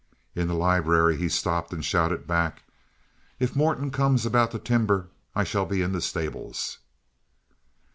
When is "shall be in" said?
5.43-5.91